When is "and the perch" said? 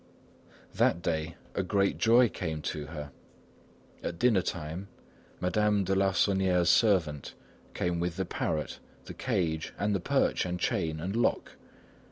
9.77-10.43